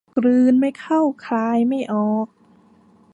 [0.17, 2.27] กลืนไม่เข้าคายไม่ออก